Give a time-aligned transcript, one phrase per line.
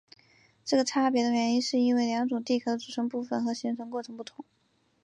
[0.65, 4.43] 这个差别的原因是因为两种地壳的组成部分和形成过程不同。